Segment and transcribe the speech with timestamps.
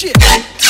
[0.00, 0.69] shit.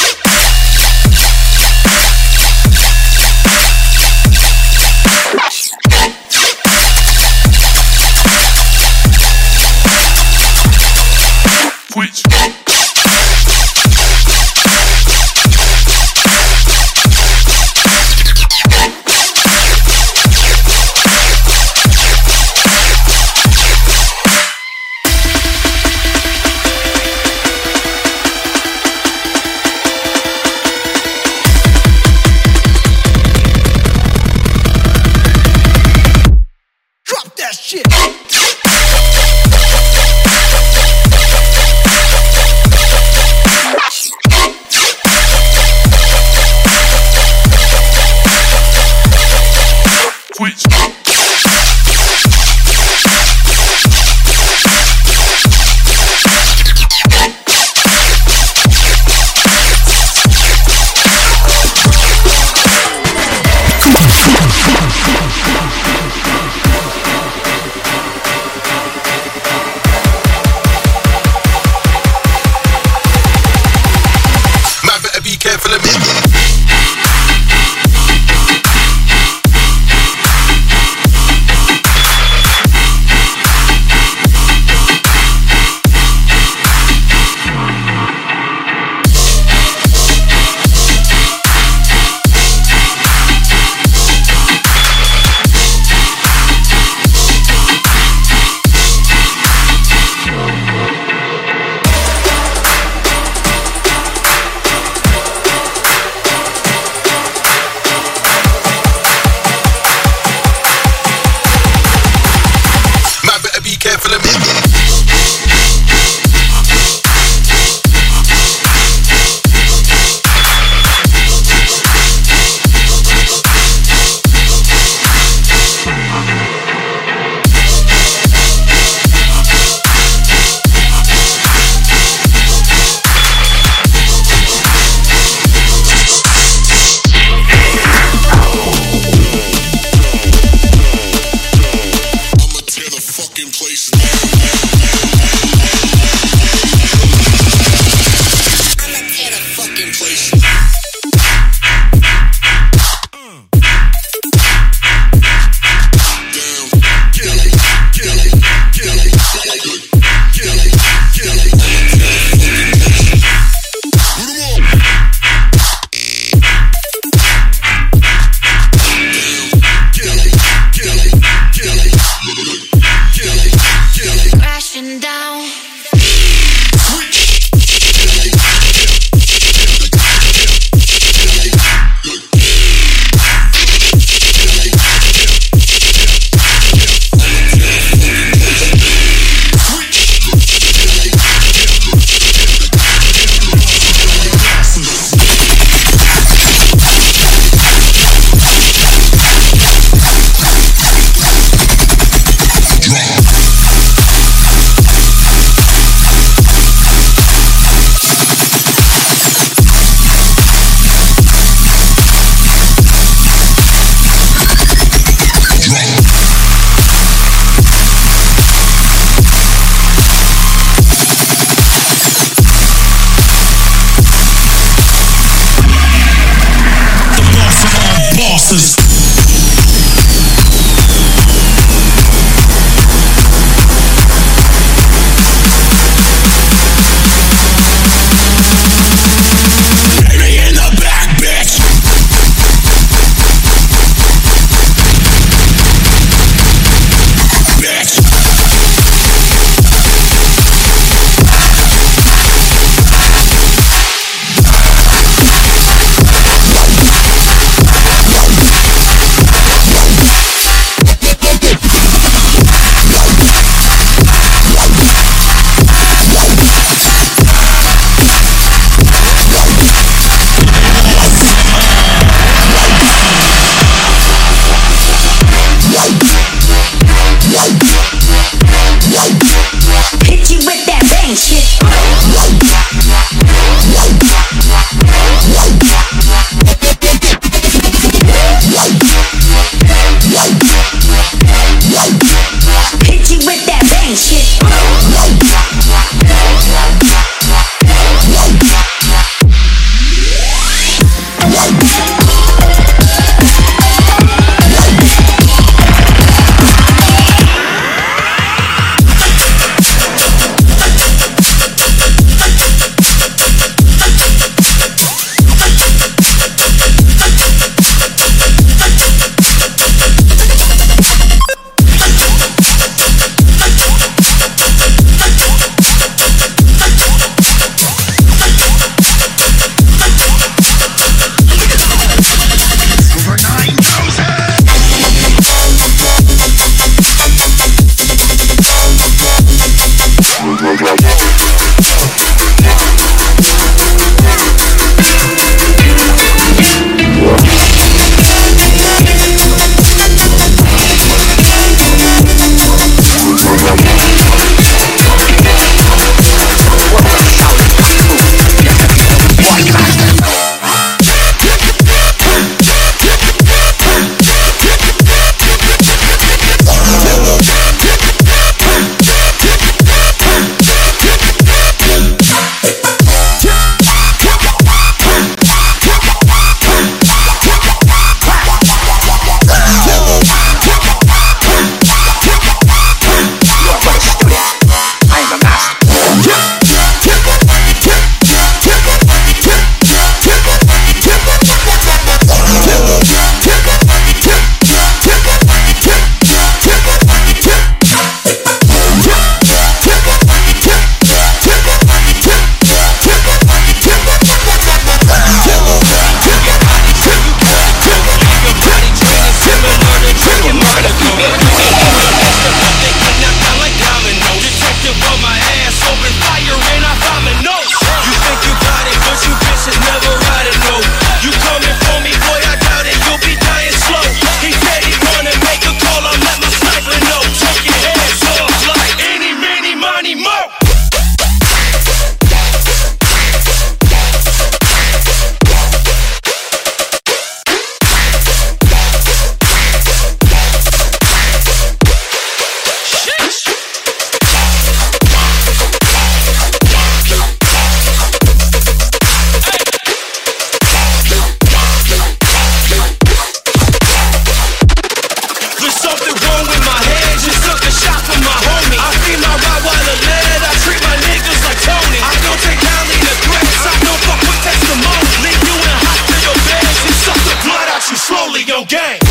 [468.45, 468.81] gang.
[468.81, 468.90] game.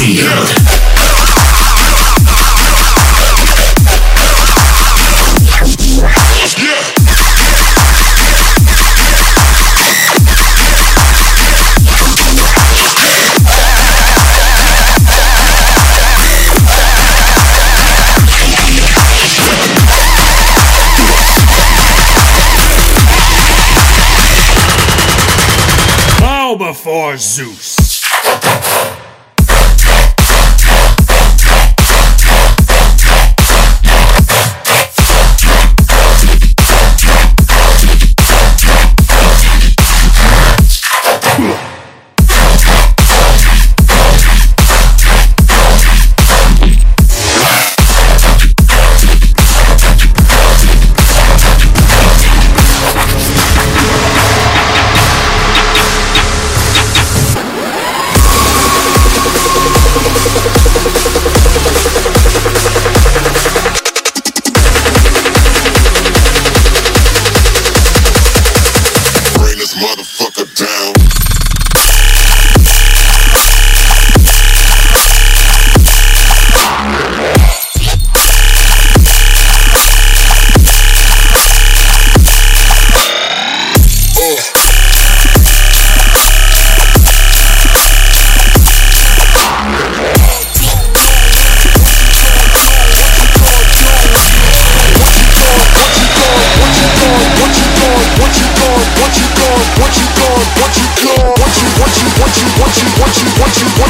[0.00, 0.60] Field.
[26.60, 27.69] before Zeus.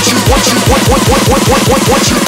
[0.01, 2.20] what you want, what you want, what, what, what, what, what, what you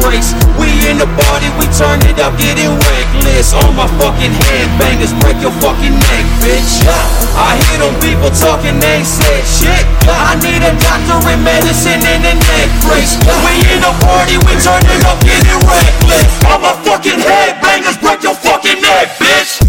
[0.00, 0.36] brace.
[0.60, 3.56] We in the party, we turn it up, getting reckless.
[3.56, 6.86] All my fucking headbangers, break your fucking neck, bitch.
[7.34, 9.84] I hear them people talking, they ain't said shit.
[10.06, 13.18] I need a doctor in medicine and a neck brace.
[13.42, 16.30] We in the party, we turn it up, getting reckless.
[16.46, 19.63] All my fucking headbangers, break your fucking neck, bitch.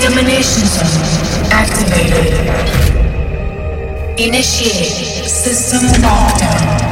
[0.00, 2.32] Decontamination zone activated.
[4.18, 6.89] Initiate system lockdown